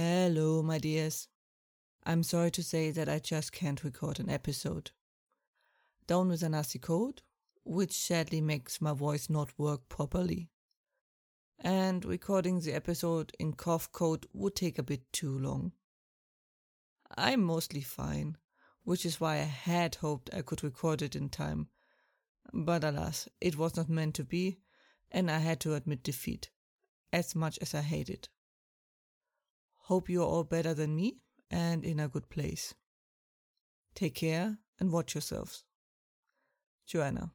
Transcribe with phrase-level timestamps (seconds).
[0.00, 1.26] Hello, my dears.
[2.06, 4.92] I'm sorry to say that I just can't record an episode.
[6.06, 7.22] Down with a nasty cold,
[7.64, 10.50] which sadly makes my voice not work properly.
[11.58, 15.72] And recording the episode in cough code would take a bit too long.
[17.16, 18.36] I'm mostly fine,
[18.84, 21.70] which is why I had hoped I could record it in time.
[22.52, 24.60] But alas, it was not meant to be,
[25.10, 26.50] and I had to admit defeat,
[27.12, 28.28] as much as I hate it.
[29.88, 31.16] Hope you're all better than me
[31.50, 32.74] and in a good place.
[33.94, 35.64] Take care and watch yourselves.
[36.86, 37.32] Johanna.